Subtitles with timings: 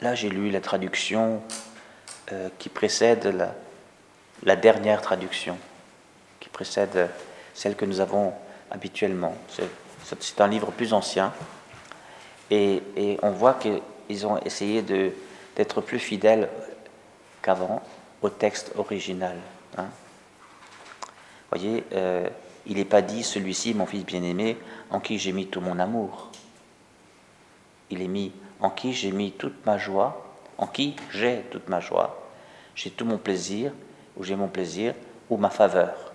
[0.00, 1.42] là j'ai lu la traduction
[2.32, 3.34] euh, qui précède
[4.42, 5.58] la, dernière traduction,
[6.40, 7.08] qui précède
[7.54, 8.32] celle que nous avons
[8.70, 9.34] habituellement.
[9.48, 11.32] C'est un livre plus ancien,
[12.50, 16.48] et, et on voit qu'ils ont essayé d'être plus fidèles
[17.42, 17.82] qu'avant
[18.22, 19.36] au texte original.
[19.76, 19.86] Hein.
[21.50, 22.28] Vous voyez, euh,
[22.66, 24.58] il n'est pas dit celui-ci, mon fils bien-aimé,
[24.90, 26.30] en qui j'ai mis tout mon amour.
[27.90, 30.24] Il est mis en qui j'ai mis toute ma joie,
[30.56, 32.20] en qui j'ai toute ma joie,
[32.74, 33.72] j'ai tout mon plaisir,
[34.16, 34.94] ou j'ai mon plaisir,
[35.30, 36.12] ou ma faveur.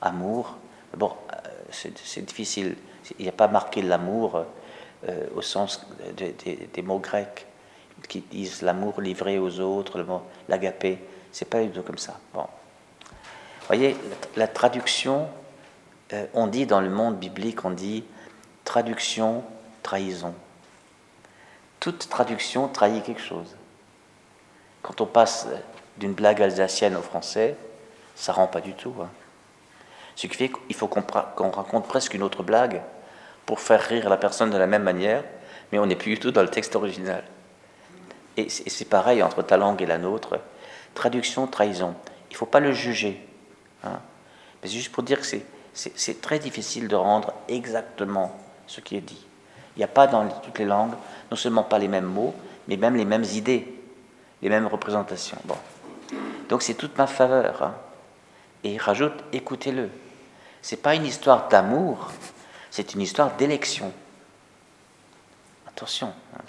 [0.00, 0.56] Amour,
[0.96, 2.76] bon, euh, c'est difficile,
[3.18, 4.44] il n'y a pas marqué l'amour
[5.08, 7.46] euh, au sens des mots grecs
[8.08, 10.04] qui disent l'amour livré aux autres,
[10.48, 10.98] l'agapé,
[11.32, 12.18] c'est pas du tout comme ça.
[12.34, 12.46] Bon.
[13.60, 13.96] Vous voyez,
[14.36, 15.28] la, traduction,
[16.12, 18.04] euh, on dit dans le monde biblique, on dit
[18.64, 19.42] traduction,
[19.82, 20.34] trahison.
[21.80, 23.56] Toute traduction trahit quelque chose.
[24.82, 25.46] Quand on passe
[25.98, 27.56] d'une blague alsacienne au français,
[28.14, 28.94] ça rend pas du tout.
[29.00, 29.08] Hein.
[30.14, 32.82] Ce qui fait qu'il faut qu'on raconte presque une autre blague
[33.44, 35.22] pour faire rire la personne de la même manière,
[35.70, 37.22] mais on n'est plus du tout dans le texte original.
[38.36, 40.38] Et c'est pareil entre ta langue et la nôtre.
[40.94, 41.94] Traduction, trahison.
[42.30, 43.26] Il ne faut pas le juger.
[43.84, 44.00] Hein.
[44.62, 45.26] Mais c'est juste pour dire que
[45.74, 49.26] c'est très difficile de rendre exactement ce qui est dit.
[49.76, 50.94] Il n'y a pas dans toutes les langues,
[51.30, 52.34] non seulement pas les mêmes mots,
[52.68, 53.66] mais même les mêmes idées,
[54.42, 55.38] les mêmes représentations.
[55.44, 55.56] Bon.
[56.48, 57.62] Donc c'est toute ma faveur.
[57.62, 57.74] Hein.
[58.64, 59.90] Et il rajoute, écoutez-le.
[60.62, 62.10] C'est pas une histoire d'amour,
[62.70, 63.92] c'est une histoire d'élection.
[65.66, 66.12] Attention.
[66.34, 66.40] Hein.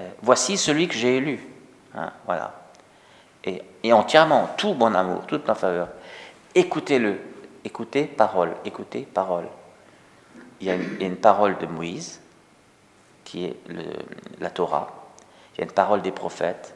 [0.00, 1.40] Euh, voici celui que j'ai élu.
[2.24, 2.54] voilà.
[3.44, 5.88] Et, et, entièrement, tout mon amour, toute ma faveur.
[6.54, 7.18] Écoutez-le.
[7.64, 8.54] Écoutez parole.
[8.64, 9.46] Écoutez parole.
[10.60, 12.20] Il y, a une, parole de Moïse,
[13.30, 13.56] qui est
[14.40, 15.04] la Torah.
[15.54, 16.74] Il y a une parole des prophètes.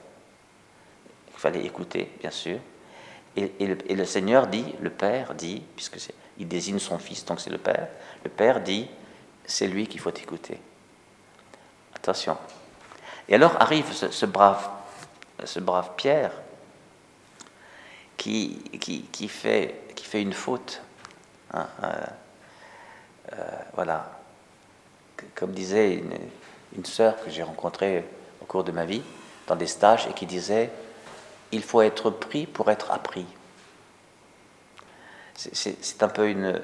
[1.33, 2.61] Il fallait écouter, bien sûr.
[3.37, 5.99] Et, le, Seigneur dit, le Père dit, puisque
[6.39, 7.89] il désigne son Fils, donc c'est le Père,
[8.23, 8.89] le Père dit,
[9.45, 10.61] c'est lui qu'il faut écouter.
[11.97, 12.39] Attention.
[13.29, 14.69] Et alors arrive ce brave,
[15.45, 16.31] ce brave Pierre,
[18.17, 18.63] qui,
[19.11, 20.81] qui, fait, qui fait une faute.
[21.53, 22.07] Hein, euh,
[23.33, 23.37] euh,
[23.75, 24.24] voilà.
[25.35, 26.19] Comme disait une,
[26.77, 28.05] une sœur que j'ai rencontrée
[28.43, 29.03] au cours de ma vie,
[29.47, 30.71] dans des stages, et qui disait
[31.53, 33.27] Il faut être pris pour être appris.
[35.37, 36.61] C'est un peu une,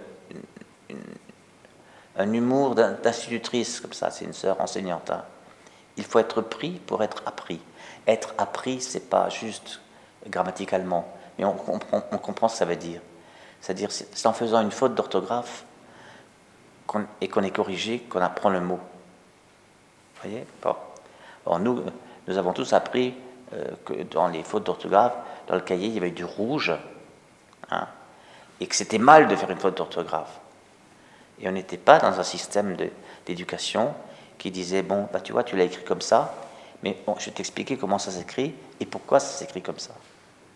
[2.16, 5.10] un humour d'institutrice, comme ça, c'est une sœur enseignante.
[5.10, 5.24] Hein.
[5.96, 7.60] Il faut être pris pour être appris.
[8.06, 9.80] Être appris, c'est pas juste
[10.28, 13.00] grammaticalement et on, comprend ce que ça veut dire.
[13.60, 15.64] C'est-à-dire, c'est en faisant une faute d'orthographe
[17.20, 18.78] et qu'on est corrigé qu'on apprend le mot.
[20.14, 20.46] Vous voyez?
[20.62, 21.58] Bon.
[21.58, 21.82] nous,
[22.28, 23.14] nous avons tous appris
[23.52, 25.14] euh, que dans les fautes d'orthographe,
[25.46, 26.72] dans le cahier, il y avait du rouge,
[27.70, 27.86] hein,
[28.60, 30.38] et que c'était mal de faire une faute d'orthographe.
[31.40, 32.76] Et on n'était pas dans un système
[33.26, 33.94] d'éducation
[34.38, 36.34] qui disait, bon, bah, tu vois, tu l'as écrit comme ça,
[36.82, 39.94] mais je vais t'expliquer comment ça s'écrit et pourquoi ça s'écrit comme ça.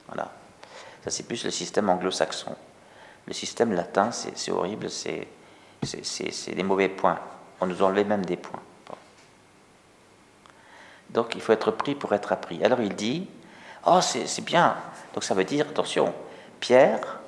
[0.06, 0.30] Voilà.
[1.02, 2.54] Ça, c'est plus le système anglo-saxon.
[3.26, 5.26] Le système latin, c'est horrible, c'est
[5.84, 7.18] des mauvais points.
[7.60, 8.60] On nous enlevait même des points.
[11.10, 12.64] Donc, il faut être pris pour être appris.
[12.64, 13.28] Alors, il dit
[13.86, 14.76] Oh, c'est bien.
[15.12, 16.12] Donc, ça veut dire, attention,
[16.60, 17.20] Pierre,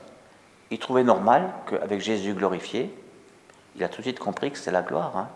[0.70, 2.92] il trouvait normal qu'avec Jésus glorifié,
[3.76, 5.16] il a tout de suite compris que c'est la gloire.
[5.16, 5.28] Hein.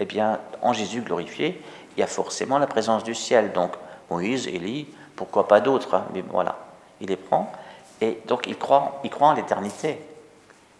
[0.00, 1.62] Eh bien, en Jésus glorifié,
[1.96, 3.52] il y a forcément la présence du ciel.
[3.52, 3.72] Donc,
[4.10, 6.06] Moïse, Élie, pourquoi pas d'autres hein.
[6.12, 6.56] Mais voilà,
[7.00, 7.52] il les prend.
[8.00, 10.00] Et donc il croit, il croit en l'éternité.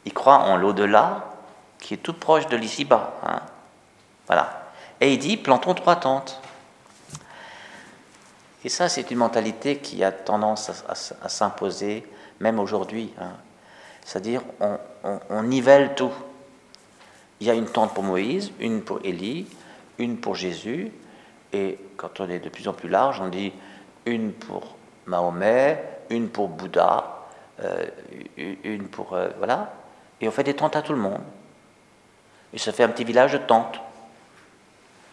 [0.05, 1.36] Il croit en l'au-delà
[1.79, 3.15] qui est tout proche de l'ici-bas.
[3.25, 3.41] Hein.
[4.27, 4.71] Voilà.
[5.01, 6.41] Et il dit plantons trois tentes.
[8.65, 12.05] Et ça, c'est une mentalité qui a tendance à, s'imposer
[12.41, 13.13] même aujourd'hui.
[13.21, 13.31] Hein.
[14.05, 14.79] C'est-à-dire, on,
[15.31, 16.13] on, nivelle tout.
[17.41, 19.47] Il y a une tente pour Moïse, une pour Élie,
[19.99, 20.91] une pour Jésus,
[21.53, 23.53] et quand on est de plus en plus large, on dit
[24.05, 27.27] une pour Mahomet, une pour Bouddha,
[27.63, 27.87] euh,
[28.37, 29.15] une pour...
[29.15, 29.73] Euh, voilà.
[30.21, 31.21] Et on fait des tentes à tout le monde.
[32.57, 33.79] Et ça fait un petit village de tentes.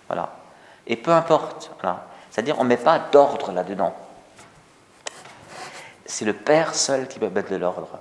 [0.07, 0.33] Voilà.
[0.87, 1.71] Et peu importe.
[2.31, 3.93] C'est-à-dire, on ne met pas d'ordre là-dedans.
[6.05, 7.99] C'est le Père seul qui peut mettre de l'ordre.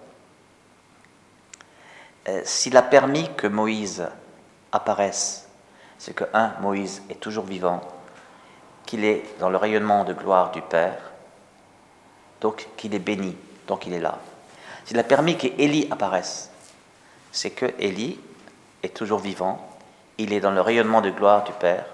[2.28, 4.06] Euh, s'il a permis que Moïse
[4.70, 5.48] apparaisse,
[5.98, 7.80] c'est que, un, Moïse est toujours vivant,
[8.86, 10.98] qu'il est dans le rayonnement de gloire du Père,
[12.40, 13.36] donc qu'il est béni,
[13.66, 14.20] donc il est là.
[14.84, 16.50] S'il a permis qu'Élie apparaisse,
[17.32, 18.20] c'est que Élie
[18.82, 19.68] est toujours vivant,
[20.18, 21.86] il est dans le rayonnement de gloire du Père,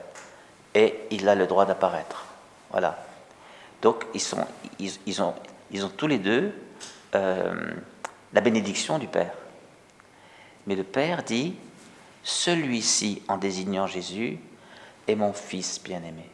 [0.75, 2.25] et il a le droit d'apparaître.
[2.71, 2.99] Voilà.
[3.83, 4.47] Donc ils, sont,
[4.79, 5.35] ils, ont,
[5.71, 6.53] ils ont tous les deux
[7.15, 7.55] euh,
[8.33, 9.33] la bénédiction du Père.
[10.67, 11.55] Mais le Père dit,
[12.23, 14.39] celui-ci, en désignant Jésus,
[15.07, 16.29] est mon Fils bien-aimé.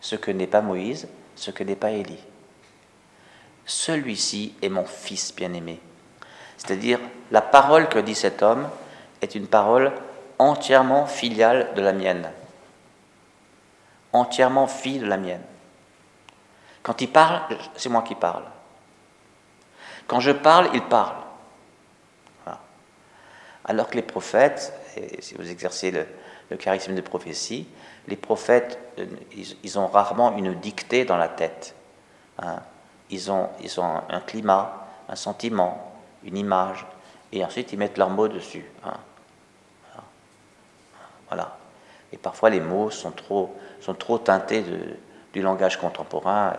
[0.00, 1.06] Ce que n'est pas Moïse,
[1.36, 2.18] ce que n'est pas Élie.
[3.64, 5.78] Celui-ci est mon Fils bien-aimé.
[6.56, 6.98] C'est-à-dire,
[7.30, 8.68] la parole que dit cet homme
[9.22, 9.92] est une parole
[10.38, 12.30] entièrement filiale de la mienne.
[14.12, 15.42] Entièrement fille de la mienne.
[16.82, 17.42] Quand il parle,
[17.76, 18.44] c'est moi qui parle.
[20.06, 21.16] Quand je parle, il parle.
[23.64, 24.72] Alors que les prophètes,
[25.20, 27.66] si vous exercez le, charisme de prophétie,
[28.08, 29.06] les prophètes, euh,
[29.62, 31.74] ils, ont rarement une dictée dans la tête.
[32.38, 32.60] Hein.
[33.08, 35.92] Ils, ont, ils ont un climat, un sentiment,
[36.24, 36.84] une image,
[37.32, 38.66] et ensuite ils mettent leurs mots dessus.
[38.84, 38.98] Hein.
[41.32, 41.56] Voilà.
[42.12, 44.62] Et parfois les mots sont trop, sont trop teintés
[45.32, 46.52] du langage contemporain.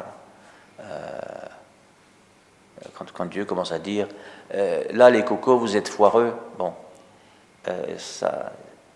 [0.80, 0.90] Euh,
[3.14, 4.08] quand, Dieu commence à dire
[4.56, 6.74] euh, là les cocos vous êtes foireux, bon,
[7.68, 8.52] euh, ça,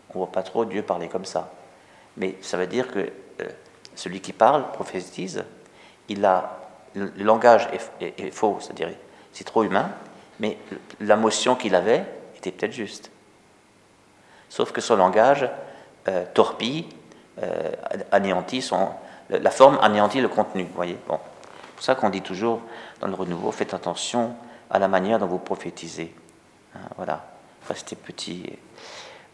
[0.09, 1.51] on voit pas trop Dieu parler comme ça.
[2.17, 3.11] Mais ça veut dire que
[3.93, 5.43] celui qui parle, prophétise,
[6.09, 6.57] il a
[6.95, 7.69] le langage
[8.01, 8.89] est, faux, c'est-à-dire
[9.31, 9.91] c'est trop humain,
[10.39, 10.57] mais
[11.01, 12.03] la motion qu'il avait
[12.35, 13.11] était peut-être juste.
[14.49, 15.47] Sauf que son langage
[16.33, 16.85] torpille,
[18.11, 18.89] anéantit son,
[19.29, 20.97] la forme anéantit le contenu, voyez.
[21.07, 21.15] C'est
[21.75, 22.61] pour ça qu'on dit toujours
[23.01, 24.35] dans le renouveau, faites attention
[24.69, 26.13] à la manière dont vous prophétisez.
[26.75, 27.25] Hein, voilà,
[27.67, 28.43] restez petit.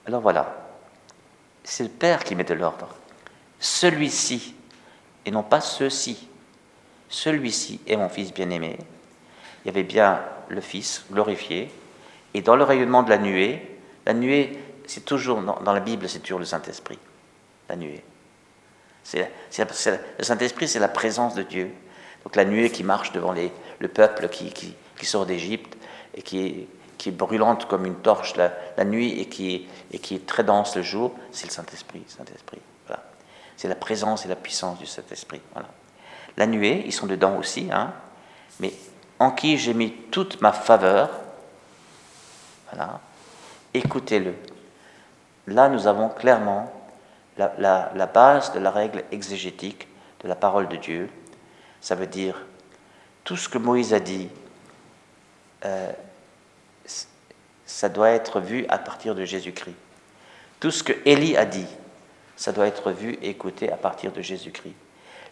[0.05, 0.53] Alors voilà,
[1.63, 2.89] c'est le Père qui met de l'ordre.
[3.59, 4.55] Celui-ci,
[5.25, 6.27] et non pas ceux-ci.
[7.07, 8.77] Celui-ci est mon Fils bien-aimé.
[9.63, 11.71] Il y avait bien le Fils glorifié.
[12.33, 16.19] Et dans le rayonnement de la nuée, la nuée, c'est toujours, dans la Bible, c'est
[16.19, 16.99] toujours le Saint-Esprit.
[17.69, 18.03] La nuée.
[19.03, 21.71] C'est, le Saint-Esprit, c'est la présence de Dieu.
[22.23, 24.75] Donc la nuée qui marche devant les, le peuple qui, qui,
[25.05, 25.75] sort d'Égypte
[26.15, 30.25] et qui est, qui brûlante comme une torche la, nuit et qui, et qui est
[30.25, 32.03] très dense le jour, c'est le Saint-Esprit.
[32.07, 33.03] Saint-Esprit voilà.
[33.57, 35.41] C'est la présence et la puissance du Saint-Esprit.
[35.51, 35.67] Voilà.
[36.37, 37.93] La nuée, ils sont dedans aussi, hein,
[38.59, 38.73] mais
[39.19, 41.09] en qui j'ai mis toute ma faveur.
[42.71, 43.01] Voilà.
[43.73, 44.33] Écoutez-le.
[45.47, 46.71] Là, nous avons clairement
[47.37, 49.87] la, base de la règle exégétique
[50.21, 51.09] de la parole de Dieu.
[51.81, 52.45] Ça veut dire
[53.23, 54.29] tout ce que Moïse a dit,
[55.65, 55.91] euh,
[57.65, 59.75] ça doit être vu à partir de Jésus-Christ.
[60.59, 61.67] Tout ce que Élie a dit,
[62.35, 64.75] ça doit être vu et écouté à partir de Jésus-Christ.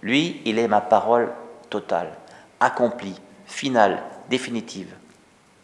[0.01, 1.31] Lui, il est ma parole
[1.69, 2.11] totale,
[2.59, 4.93] accomplie, finale, définitive.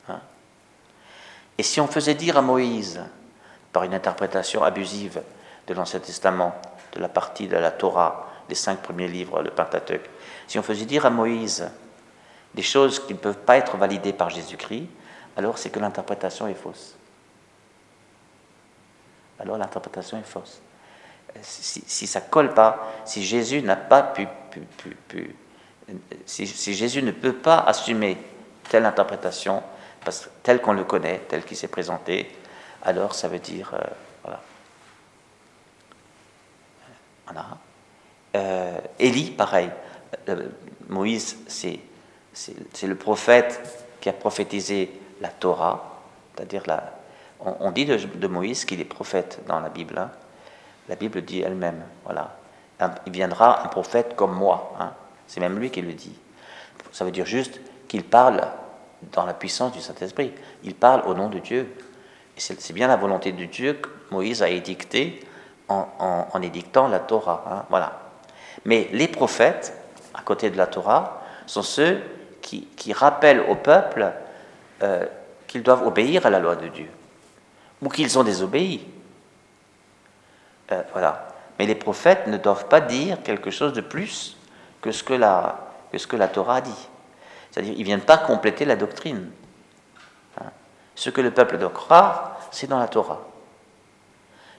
[0.10, 0.20] Hein?
[1.58, 3.02] et si on faisait dire à Moïse,
[3.78, 5.22] par une interprétation abusive,
[5.68, 6.60] de l'Ancien Testament,
[6.94, 10.10] de la partie de la Torah, des cinq premiers livres, le Pentateuque,
[10.48, 11.70] si on faisait dire à Moïse
[12.56, 14.88] des choses qui ne peuvent pas être validées par Jésus-Christ,
[15.36, 16.96] alors c'est que l'interprétation est fausse.
[19.40, 20.60] Alors l'interprétation est fausse.
[21.44, 24.28] Si, ça ne colle pas, si Jésus n'a pas pu,
[26.26, 28.18] si, Jésus ne peut pas assumer
[28.70, 29.62] telle interprétation,
[30.04, 32.36] parce, telle qu'on le connaît, telle qu'il s'est présenté,
[32.84, 33.80] alors ça veut dire, euh,
[34.24, 34.42] voilà,
[37.26, 37.46] voilà.
[38.36, 39.70] Euh, Élie, pareil.
[40.30, 40.48] Euh,
[40.90, 41.80] Moïse, c'est,
[42.34, 43.62] c'est, le prophète
[44.00, 44.92] qui a prophétisé
[45.22, 46.02] la Torah,
[46.36, 46.94] c'est-à-dire la,
[47.40, 49.98] on, dit de, Moïse qu'il est prophète dans la Bible.
[49.98, 50.12] Hein.
[50.88, 52.38] La Bible dit elle-même, voilà.
[53.06, 54.76] il viendra un prophète comme moi.
[54.80, 54.94] Hein.
[55.28, 56.18] C'est même lui qui le dit.
[56.92, 58.48] Ça veut dire juste qu'il parle
[59.12, 60.34] dans la puissance du Saint-Esprit.
[60.64, 61.76] Il parle au nom de Dieu.
[62.38, 65.20] C'est, bien la volonté de Dieu que Moïse a édicté
[65.68, 67.44] en, édictant la Torah.
[67.50, 68.00] Hein, voilà.
[68.66, 69.74] Mais les prophètes,
[70.14, 72.02] à côté de la Torah, sont ceux
[72.42, 74.12] qui, rappellent au peuple
[74.82, 75.06] euh,
[75.48, 76.90] qu'ils doivent obéir à la loi de Dieu,
[77.82, 78.88] ou qu'ils ont désobéi.
[80.72, 81.28] Euh, voilà.
[81.60, 84.38] Mais les prophètes ne doivent pas dire quelque chose de plus
[84.82, 86.88] que ce que la, que ce Torah dit.
[87.52, 89.30] C'est-à-dire, ils ne viennent pas compléter la doctrine.
[90.98, 93.22] Ce que le peuple doit croire, c'est dans la Torah.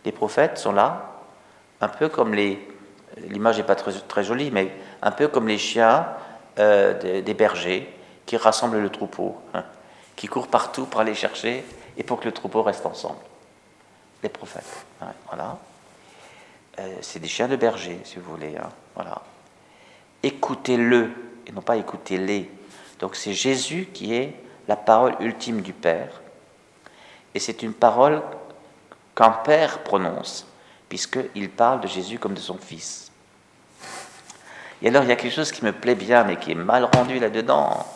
[0.04, 1.10] Les prophètes sont là,
[1.80, 2.66] un peu comme les.
[3.16, 6.06] L'image n'est pas très, très, jolie, mais un peu comme les chiens
[6.60, 7.92] euh, des, bergers
[8.24, 9.64] qui rassemblent le troupeau, hein,
[10.14, 11.64] qui courent partout pour aller chercher
[11.96, 13.18] et pour que le troupeau reste ensemble.
[14.22, 14.86] Les prophètes.
[15.26, 15.58] Voilà.
[16.78, 18.56] Euh, c'est des chiens de berger, si vous voulez.
[18.56, 19.22] Hein, voilà.
[20.22, 21.10] Écoutez-le
[21.48, 22.48] et non pas écoutez-les.
[23.00, 24.34] Donc c'est Jésus qui est
[24.68, 26.20] la parole ultime du Père.
[27.38, 28.20] Et c'est une parole
[29.14, 30.44] qu'un père prononce,
[30.88, 33.12] puisqu'il parle de Jésus comme de son fils.
[34.82, 36.82] Et alors, il y a quelque chose qui me plaît bien, mais qui est mal
[36.92, 37.86] rendu là-dedans.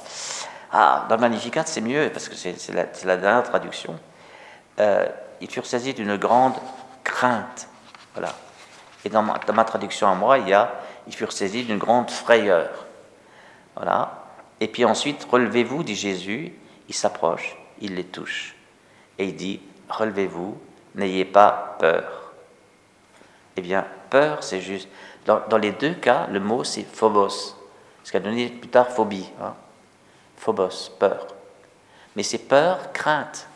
[0.70, 2.54] Ah, dans le Magnificat, c'est mieux, parce que c'est
[3.04, 3.98] la, dernière traduction.
[4.78, 5.08] Euh,
[5.40, 6.54] ils furent saisis d'une grande
[7.02, 7.66] crainte.
[8.14, 8.36] Voilà.
[9.04, 10.72] Et dans ma, dans ma, traduction à moi, il y a
[11.08, 12.86] ils furent saisis d'une grande frayeur.
[13.74, 14.22] Voilà.
[14.60, 16.52] Et puis ensuite, relevez-vous, dit Jésus.
[16.88, 18.54] Il s'approche, il les touche.
[19.22, 20.58] Et il dit relevez-vous,
[20.96, 22.32] n'ayez pas peur.
[23.56, 24.88] Eh bien, peur, c'est juste.
[25.26, 27.56] Dans, les deux cas, le mot c'est phobos,
[28.02, 29.30] ce qui a donné plus tard phobie.
[29.40, 29.54] Hein.
[30.36, 31.28] Phobos, peur.
[32.16, 33.46] Mais c'est peur, crainte.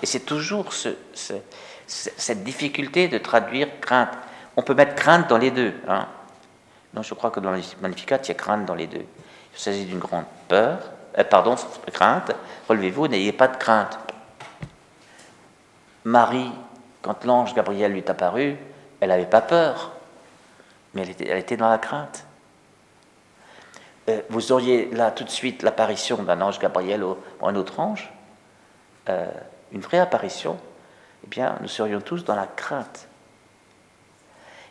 [0.00, 0.90] Et c'est toujours ce,
[1.84, 4.16] cette difficulté de traduire crainte.
[4.56, 5.74] On peut mettre crainte dans les deux.
[5.88, 6.06] Hein.
[6.94, 9.04] Non, je crois que dans le Magnificat, il y a crainte dans les deux.
[9.54, 10.78] Il s'agit d'une grande peur,
[11.18, 11.56] euh, pardon,
[11.92, 12.30] crainte.
[12.68, 13.98] Relevez-vous, n'ayez pas de crainte.
[16.04, 16.50] Marie,
[17.00, 18.56] quand l'ange Gabriel lui est apparu,
[19.00, 19.92] elle n'avait pas peur,
[20.94, 22.24] mais elle était, dans la crainte.
[24.08, 28.12] Euh, vous auriez là tout de suite l'apparition d'un ange Gabriel ou, un autre ange,
[29.08, 29.26] euh,
[29.72, 30.58] une vraie apparition,
[31.24, 33.08] eh bien, nous serions tous dans la crainte.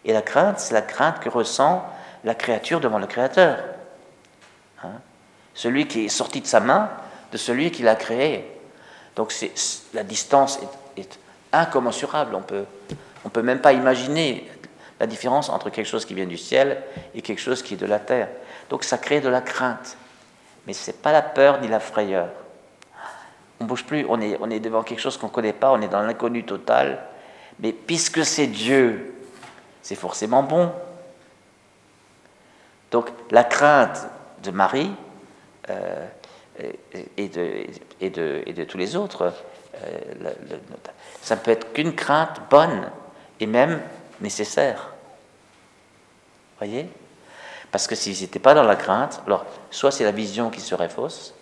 [0.03, 1.85] Et la crainte, c'est la crainte que ressent
[2.23, 3.59] la créature devant le Créateur.
[4.83, 4.99] Hein.
[5.53, 6.89] celui qui est sorti de sa main,
[7.31, 8.49] de celui qui l'a créé.
[9.15, 9.33] Donc
[9.93, 10.80] la distance est,
[11.51, 12.35] incommensurable.
[12.35, 12.65] On peut,
[13.25, 14.49] on peut même pas imaginer
[14.99, 16.81] la différence entre quelque chose qui vient du ciel
[17.15, 18.29] et quelque chose qui est de la terre.
[18.69, 19.97] Donc ça crée de la crainte.
[20.67, 22.29] Mais ce n'est pas la peur ni la frayeur.
[23.59, 25.81] On bouge plus, on est, on est devant quelque chose qu'on ne connaît pas, on
[25.81, 27.03] est dans l'inconnu total.
[27.59, 29.15] Mais puisque c'est Dieu,
[29.81, 30.71] c'est forcément bon.
[32.91, 34.07] Donc la crainte
[34.43, 34.91] de Marie
[35.69, 36.07] euh,
[37.17, 37.65] et, de,
[37.99, 39.33] et, de, et, de, tous les autres,
[39.83, 40.31] euh,
[41.21, 42.89] ça ne peut être qu'une crainte bonne
[43.39, 43.81] et même
[44.19, 44.89] nécessaire.
[46.57, 46.89] Voyez?
[47.71, 50.89] Parce que s'ils n'étaient pas dans la crainte, alors soit c'est la vision qui serait
[50.89, 51.33] fausse,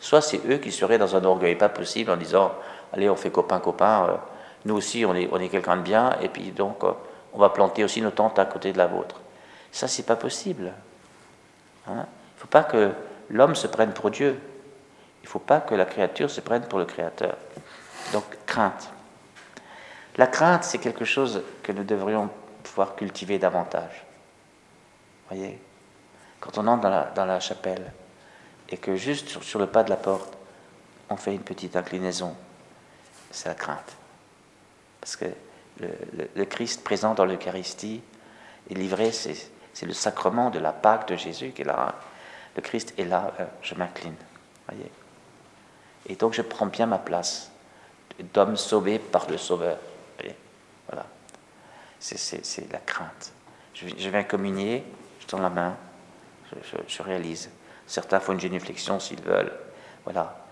[0.00, 2.52] soit c'est eux qui seraient dans un orgueil pas possible en disant
[2.92, 4.16] Allez, on fait copain-copain, euh,
[4.64, 6.84] nous aussi on est, quelqu'un de bien, et puis donc
[7.32, 9.20] on va planter aussi nos tentes à côté de la vôtre.
[9.72, 10.72] Ça, c'est pas possible.
[11.88, 11.92] Hein?
[11.96, 12.92] Il ne faut pas que
[13.28, 14.38] l'homme se prenne pour Dieu.
[15.24, 17.36] Il ne faut pas que la créature se prenne pour le Créateur.
[18.12, 18.90] Donc, crainte.
[20.16, 22.28] La crainte, c'est quelque chose que nous devrions
[22.62, 24.04] pouvoir cultiver davantage.
[25.28, 25.58] Voyez
[26.40, 27.90] Quand on entre dans la, chapelle
[28.68, 30.36] et que juste sur, le pas de la porte,
[31.08, 32.36] on fait une petite inclinaison,
[33.30, 33.96] c'est la crainte.
[35.00, 35.26] Parce que
[35.80, 38.02] le Christ présent dans l'Eucharistie
[38.70, 41.96] est livré, c'est c'est le sacrement de la Pâque de Jésus qui est là.
[42.56, 44.14] Le Christ est là, euh, je m'incline.
[44.68, 44.90] Voyez.
[46.06, 47.50] Et donc je prends bien ma place
[48.32, 49.78] d'homme sauvé par le Sauveur.
[50.88, 51.06] Voilà.
[51.98, 53.32] C'est la crainte.
[53.72, 54.84] Je, viens communier,
[55.20, 55.76] je tends la main,
[56.86, 57.50] je, réalise.
[57.86, 59.52] Certains font une génuflexion s'ils veulent.
[60.04, 60.44] Voilà.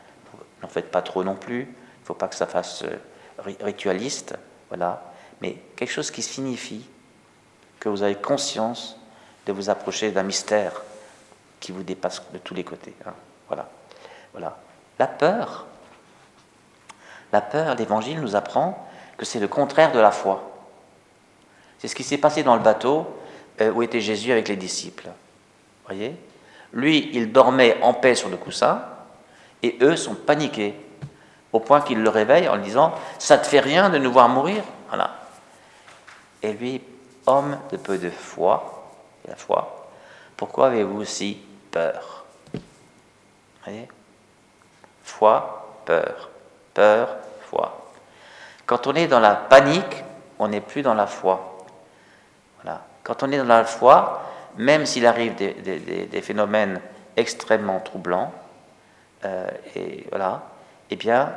[0.62, 1.62] N'en faites pas trop non plus.
[1.62, 4.35] Il ne faut pas que ça fasse euh, ritualiste.
[4.68, 5.12] Voilà.
[5.40, 6.88] Mais quelque chose qui signifie
[7.78, 8.99] que vous avez conscience
[9.47, 10.82] de vous approcher d'un mystère
[11.61, 12.94] qui vous dépasse de tous les côtés.
[13.06, 13.14] Hein.
[13.49, 13.68] Voilà.
[14.32, 14.59] voilà.
[15.02, 15.66] La peur,
[17.32, 20.49] la peur, l'Évangile nous apprend que c'est le contraire de la foi.
[21.80, 23.09] C'est ce qui s'est passé dans le bateau
[23.61, 25.09] euh, où était Jésus avec les disciples.
[25.87, 26.14] Voyez?
[26.73, 28.85] Lui, il dormait en paix sur le coussin,
[29.64, 30.76] et eux sont paniqués,
[31.52, 34.62] au point qu'il le réveille en disant Ça te fait rien de nous voir mourir?
[34.87, 35.16] Voilà.
[36.44, 36.80] Et lui,
[37.26, 38.88] homme de peu de foi,
[39.26, 39.90] la foi,
[40.37, 41.38] pourquoi avez-vous aussi
[41.73, 42.25] peur?
[45.85, 46.31] Peur.
[46.75, 47.17] Peur,
[47.49, 47.91] foi.
[48.67, 50.05] Quand on est dans la panique,
[50.38, 51.59] on n'est plus dans la foi.
[52.62, 52.83] Voilà.
[53.05, 54.23] Quand on est dans la foi,
[54.57, 56.81] même s'il arrive des, phénomènes
[57.17, 58.33] extrêmement troublants,
[59.25, 60.43] euh, et voilà,
[60.91, 61.33] eh bien,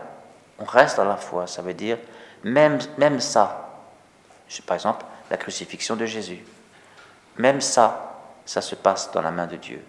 [0.60, 1.48] on reste dans la foi.
[1.48, 1.98] Ça veut dire,
[2.44, 3.70] même, même ça,
[4.66, 6.44] par exemple, la crucifixion de Jésus.
[7.38, 9.84] Même ça, ça se passe dans la main de Dieu.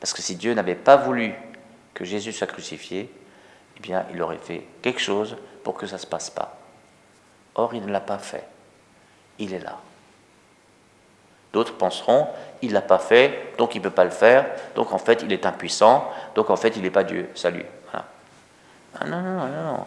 [0.00, 1.34] Parce que si Dieu n'avait pas voulu
[1.94, 3.12] que Jésus soit crucifié,
[3.76, 6.58] eh bien, il aurait fait quelque chose pour que ça ne se passe pas.
[7.54, 8.46] Or, il ne l'a pas fait.
[9.38, 9.78] Il est là.
[11.52, 12.28] D'autres penseront,
[12.62, 15.22] il ne l'a pas fait, donc il ne peut pas le faire, donc en fait,
[15.22, 17.28] il est impuissant, donc en fait, il n'est pas Dieu.
[17.34, 17.66] Salut.
[18.98, 19.84] Ah non, non, non, non.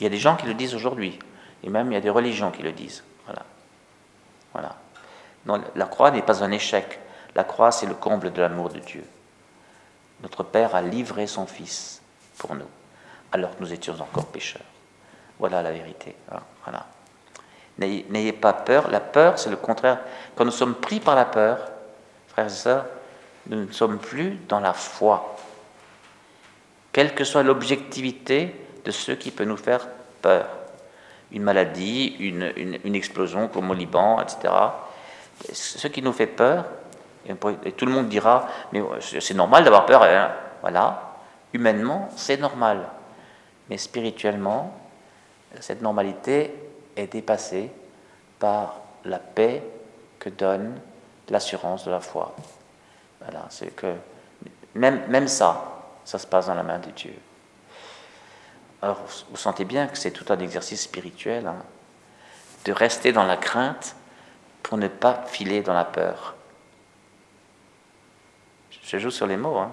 [0.00, 1.18] Il y a des gens qui le disent aujourd'hui,
[1.62, 3.04] et même il y a des religions qui le disent.
[3.24, 3.42] Voilà.
[4.52, 4.76] Voilà.
[5.46, 6.98] Non, la croix n'est pas un échec.
[7.34, 9.04] La croix, c'est le comble de l'amour de Dieu.
[10.22, 12.00] Notre Père a livré son Fils
[12.38, 12.68] pour nous,
[13.32, 14.62] alors que nous étions encore pécheurs.
[15.38, 16.14] Voilà la vérité.
[16.30, 16.86] Hein, voilà.
[17.78, 18.90] N'ayez pas peur.
[18.90, 19.98] La peur, c'est le contraire.
[20.36, 21.58] Quand nous sommes pris par la peur,
[22.28, 22.86] frères et sœurs,
[23.46, 25.36] nous ne sommes plus dans la foi.
[26.92, 29.88] Quelle que soit l'objectivité de ce qui peut nous faire
[30.20, 30.46] peur.
[31.30, 32.52] Une maladie, une,
[32.84, 34.52] une, explosion comme au Liban, etc.
[35.52, 36.66] Ce qui nous fait peur,
[37.26, 40.32] et tout le monde dira, mais c'est normal d'avoir peur, hein.
[40.60, 41.14] voilà.
[41.52, 42.88] Humainement, c'est normal.
[43.68, 44.74] Mais spirituellement,
[45.60, 46.54] cette normalité
[46.96, 47.70] est dépassée
[48.38, 49.62] par la paix
[50.18, 50.74] que donne
[51.28, 52.34] l'assurance de la foi.
[53.20, 53.94] Voilà, c'est que
[54.74, 57.14] même, même ça, ça se passe dans la main de Dieu.
[58.80, 58.98] Alors,
[59.30, 61.62] vous sentez bien que c'est tout un exercice spirituel, hein,
[62.64, 63.94] de rester dans la crainte
[64.62, 66.34] pour ne pas filer dans la peur.
[68.82, 69.72] Je joue sur les mots, hein,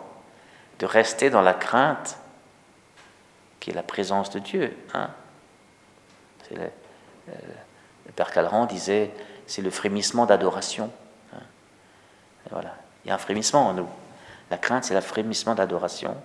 [0.79, 2.18] de rester dans la crainte
[3.60, 4.75] qui est la présence de Dieu.
[4.94, 5.10] Hein.
[6.51, 7.34] Le, euh,
[8.06, 9.12] le, Père Calran disait,
[9.46, 10.91] c'est le frémissement d'adoration.
[11.34, 11.41] Hein.
[12.50, 13.89] Voilà, il y a un frémissement en nous.
[14.50, 16.15] La crainte, c'est le frémissement d'adoration.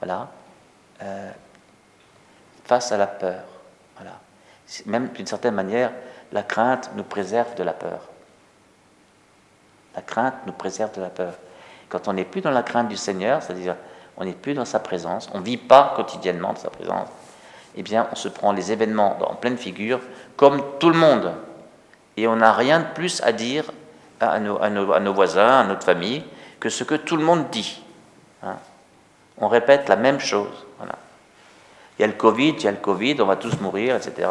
[0.00, 0.28] Voilà.
[1.02, 1.30] Euh,
[2.64, 3.44] face à la peur.
[4.84, 5.90] Même d'une certaine manière,
[6.32, 8.02] la crainte nous préserve de la peur.
[9.96, 11.34] La crainte nous préserve de la peur.
[11.88, 13.76] Quand on n'est plus dans la crainte du Seigneur, c'est-à-dire
[14.16, 17.08] on n'est plus dans sa présence, on ne vit pas quotidiennement de sa présence,
[17.76, 20.00] eh bien on se prend les événements en pleine figure
[20.36, 21.32] comme tout le monde.
[22.16, 23.64] Et on n'a rien de plus à dire
[24.20, 26.24] à nos, voisins, à notre famille,
[26.58, 27.82] que ce que tout le monde dit.
[28.42, 28.56] Hein.
[29.38, 30.66] On répète la même chose.
[30.78, 30.96] Voilà.
[31.98, 34.28] Il y a le Covid, il y a le Covid, on va tous mourir, etc.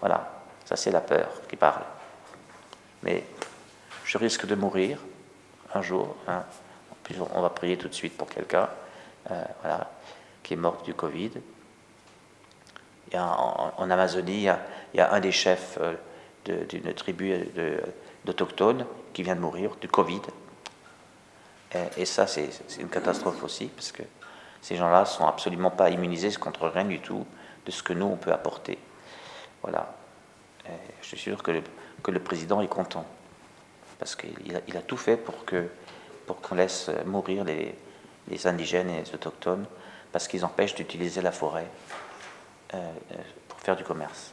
[0.00, 0.30] Voilà,
[0.64, 1.82] ça c'est la peur qui parle.
[3.02, 3.24] Mais
[4.04, 4.98] je risque de mourir
[5.74, 6.14] un jour.
[6.28, 6.42] Hein.
[7.34, 8.68] On va prier tout de suite pour quelqu'un.
[9.30, 9.44] Euh,
[10.42, 11.30] qui est mort du Covid.
[13.12, 14.54] Il en, Amazonie, il
[14.94, 17.32] y, a, un des chefs euh, d'une tribu
[18.24, 20.22] d'autochtones qui vient de mourir du Covid.
[21.96, 24.02] Et, ça, c'est une catastrophe aussi, parce que
[24.60, 27.24] ces gens-là ne sont absolument pas immunisés contre rien du tout
[27.64, 28.78] de ce que nous, on peut apporter.
[29.62, 29.94] Voilà.
[31.00, 31.62] je suis sûr que le,
[32.02, 33.06] que président est content,
[33.98, 35.68] parce qu'il a, tout fait pour qu'on
[36.40, 37.74] pour laisse mourir les,
[38.46, 39.66] indigènes et les autochtones,
[40.10, 41.66] parce qu'ils empêchent d'utiliser la forêt
[42.74, 42.76] euh,
[43.12, 43.16] euh,
[43.48, 44.32] pour faire du commerce.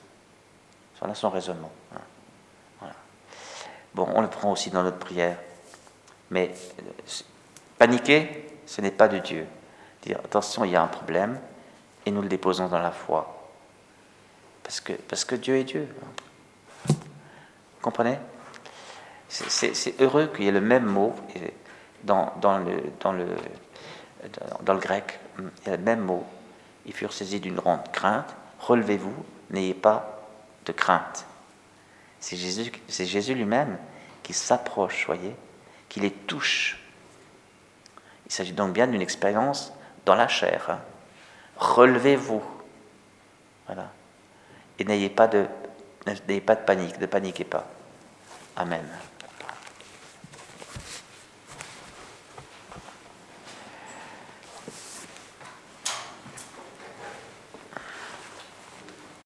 [0.99, 1.71] Voilà son raisonnement.
[1.95, 1.99] Hein.
[3.93, 5.37] Bon, on le prend aussi dans notre prière.
[6.29, 6.83] Mais euh,
[7.77, 9.47] paniquer, ce n'est pas de Dieu.
[10.03, 11.39] Dire attention, il y a un problème,
[12.05, 13.49] et nous le déposons dans la foi.
[14.63, 15.87] Parce que, parce que Dieu est Dieu.
[16.87, 16.95] Vous
[17.81, 18.17] comprenez?
[19.27, 21.15] C'est heureux qu'il y ait le même mot
[22.03, 23.27] dans, le, dans le
[24.61, 26.25] dans le grec, il y a le même mot.
[26.85, 28.35] Ils furent saisis d'une grande crainte.
[28.59, 29.13] Relevez-vous,
[29.51, 30.27] n'ayez pas
[30.65, 31.25] de crainte.
[32.19, 33.77] C'est Jésus, c'est Jésus lui-même
[34.23, 35.35] qui s'approche, voyez,
[35.87, 36.79] qui les touche.
[38.25, 39.73] Il s'agit donc bien d'une expérience
[40.05, 40.69] dans la chair.
[40.69, 40.79] Hein.
[41.57, 42.43] Relevez-vous.
[43.65, 43.89] Voilà.
[44.77, 45.45] Et n'ayez pas de,
[46.27, 47.65] n'ayez pas de panique, ne paniquez pas.
[48.55, 48.85] Amen.